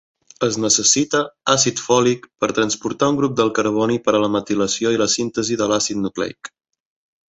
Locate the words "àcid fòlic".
1.55-2.25